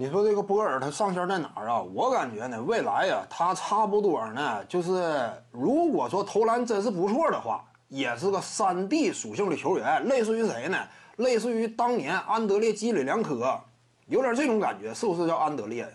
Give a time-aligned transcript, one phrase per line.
[0.00, 1.82] 你说这个波尔他上限在哪儿啊？
[1.82, 10.78] 我感觉呢，未来呀，他差不多呢，就是如果说投篮真是不错的话，也是个三 D 属性的球员，类似于谁呢？
[11.16, 13.58] 类似于当年安德烈基里良科，
[14.06, 15.88] 有点这种感觉，是不是叫安德烈呀？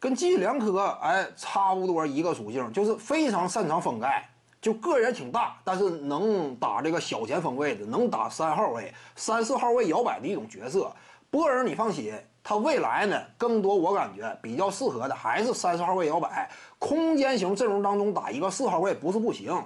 [0.00, 4.28] 跟基里良科哎差不多一个属性，就是非常擅长封盖，
[4.60, 10.92] 就个人挺大，但是能打这个小前锋位置，能打三号位、三四号位摇摆的一种角色。
[11.30, 12.12] 波尔，你放心。
[12.42, 19.62] 他未来呢，更多我感觉比较适合的还是三十号位摇摆，空间型阵容当中打一个四号位不是不行。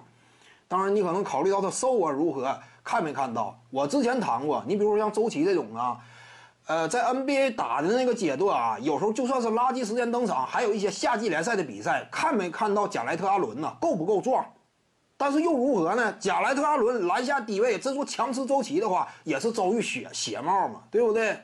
[0.67, 3.57] 当然，你可能考虑到他瘦啊如何，看没看到？
[3.71, 5.99] 我之前谈过，你比如说像周琦这种啊，
[6.67, 13.73] 呃，在 NBA 打的那个阶段啊，有时候就算是垃圾时间登场，还有一些夏季联赛的比赛，看没看到贾莱特阿伦呢？
[13.81, 14.45] 够不够壮？
[15.17, 16.13] 但是又如何呢？
[16.19, 21.39] 贾莱特阿伦篮下低位，这说强吃周琦的话，也是遭遇血血帽嘛，对不对？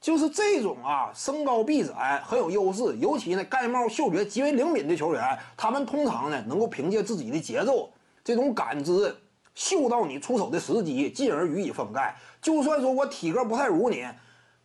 [0.00, 7.90] 就是这种啊，身高臂展很有优势，尤其呢盖帽嗅觉极为灵敏的球员，他们通常呢能够凭借自己的节奏
[8.22, 9.16] 这种感知，
[9.54, 12.14] 嗅到你出手的时机，进而予以封盖。
[12.40, 14.06] 就算说我体格不太如你，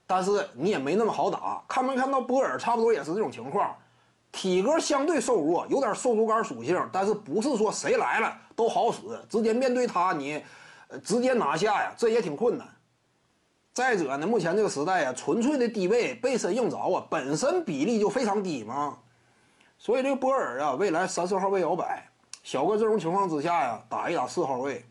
[0.06, 1.64] 但是你也没那么好打。
[1.68, 3.76] 看没看到波尔，差不多也是这种情况，
[4.32, 10.44] 体格相对瘦弱，有点瘦竹竿属性，但是不是说谁来了都好使，直接面对他你，
[11.04, 12.68] 直接拿下呀，这也挺困难。
[13.74, 18.98] 再者呢，目前这个时代啊，纯粹的低位背身硬着啊，本身比例就非常低嘛，
[19.78, 22.06] 所以这个波尔啊，未来三四号位摇摆，
[22.44, 24.84] 小个阵容情况之下呀，打一打四号位，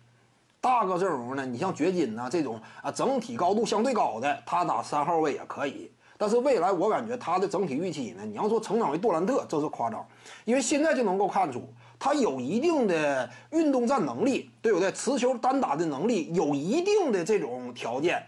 [0.62, 5.90] 大个阵容呢，你像掘金呐这种啊，整体高度相对高的，他打三号位也可以。
[6.16, 10.06] 但是未来我感觉他的整体预期呢，你要说成长为杜兰特，这是夸张，
[10.46, 11.62] 因为现在就能够看出
[11.98, 14.90] 他有一定的运动战能力，对不对？
[14.92, 18.24] 持球单打的能力有一定的这种条件。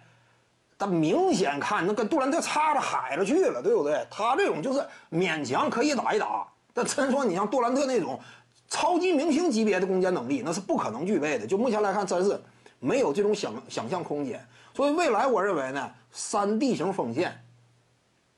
[0.83, 4.05] 但明显看，那跟杜兰特差着海了去了，对不对？
[4.11, 8.19] 他这种就是勉强可以打一打，但真说你像杜兰特那种
[8.67, 11.47] 超级明星级别的攻坚能力，那是不可能具备的。
[11.47, 12.43] 就目前来看，真是
[12.81, 14.45] 没有这种想想象空间。
[14.75, 17.45] 所以未来我认为呢，三 D 型锋线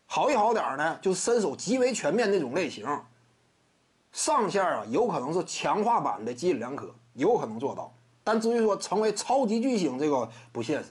[0.04, 2.86] 好一好点呢，就是身手极为全面那种类型。
[4.12, 7.90] 上线啊，有可能是强化版的基里良科，有可能做到。
[8.22, 10.90] 但至于说成为超级巨星，这个不现实。